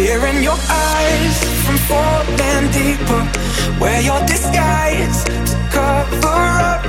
[0.00, 3.22] fear in your eyes from falling deeper.
[3.80, 6.84] Wear your disguise to cover up.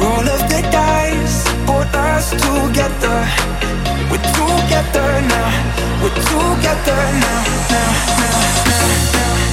[0.00, 3.18] Roll of the dice, put us together.
[4.10, 5.50] We're together now.
[6.02, 8.86] We're together now, now, now, now,
[9.16, 9.45] now.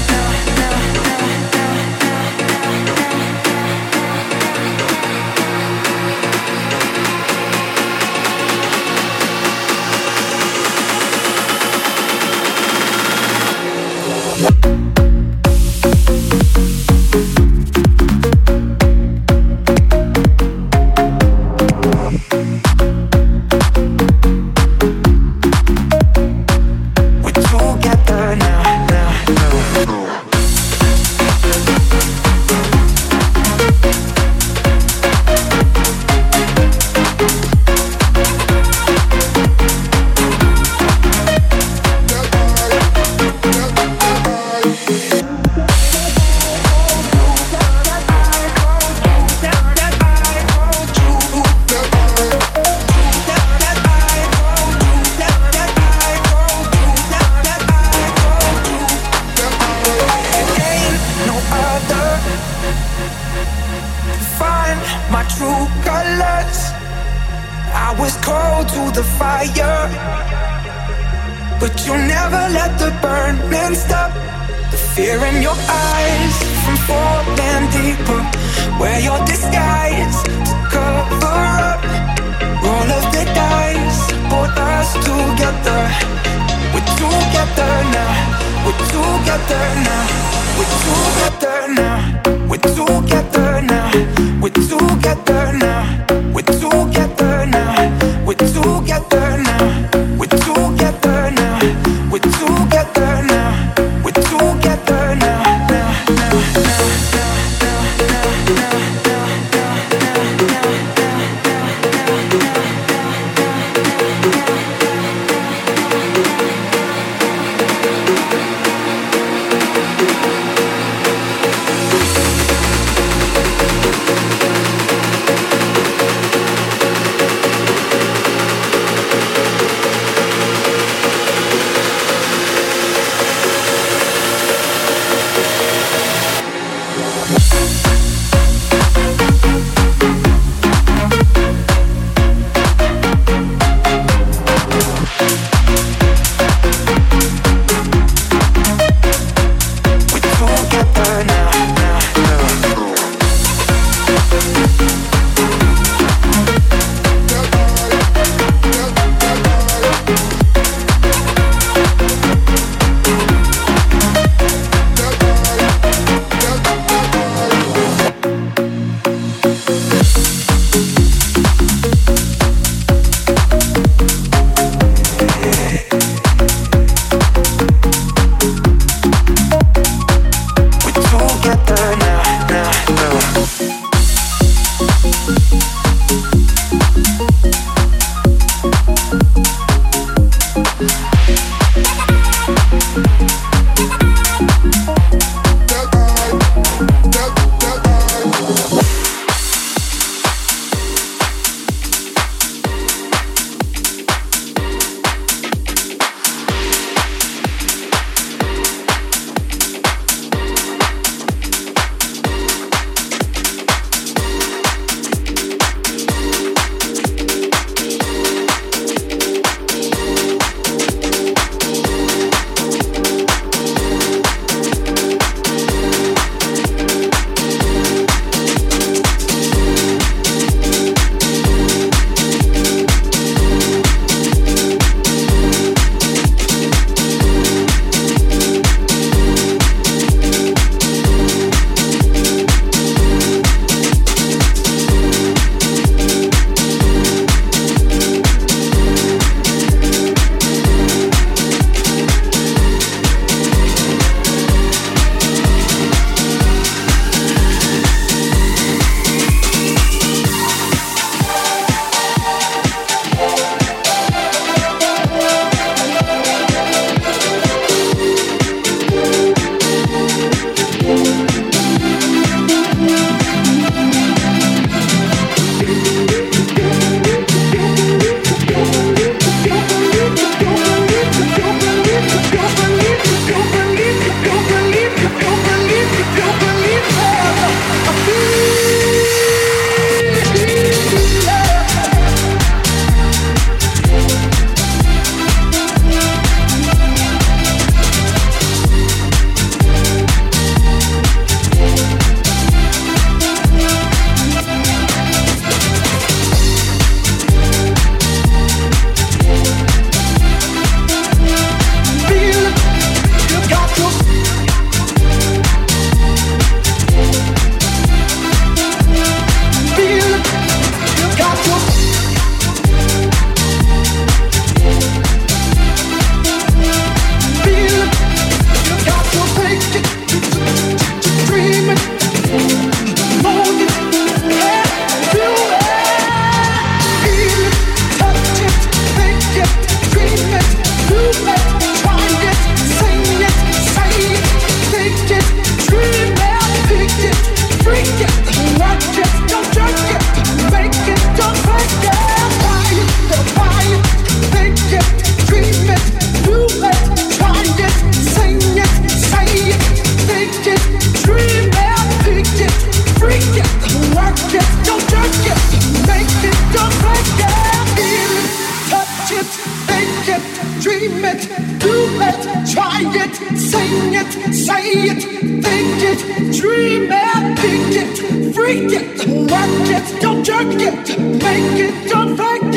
[371.13, 371.75] it, do
[372.09, 372.21] it,
[372.53, 375.01] try it, sing it, say it,
[375.43, 376.01] think it,
[376.39, 382.53] dream it, think it, freak it, work it, don't jerk it, make it, don't fake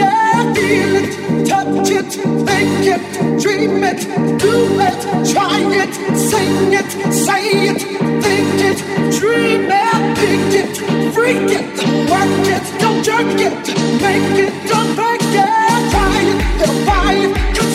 [0.57, 2.11] feel it, touch it,
[2.49, 4.01] think it, dream it,
[4.39, 4.55] do
[4.89, 5.01] it,
[5.33, 7.81] try it, sing it, say it,
[8.23, 8.79] think it,
[9.19, 11.67] dream it, think it, freak it,
[12.11, 13.57] work it, don't jerk it,
[14.01, 15.16] make it, don't fake.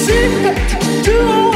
[0.02, 1.51] See to all.